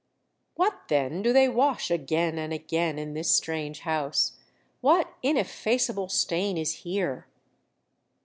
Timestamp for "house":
3.81-4.31